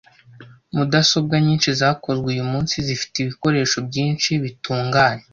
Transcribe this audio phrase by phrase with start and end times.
[0.75, 5.25] Mudasobwa nyinshi zakozwe uyumunsi zifite ibikoresho byinshi-bitunganya.